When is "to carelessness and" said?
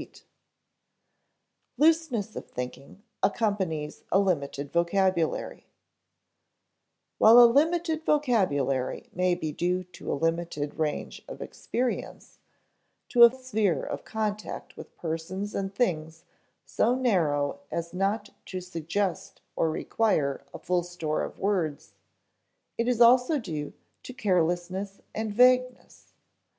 24.04-25.34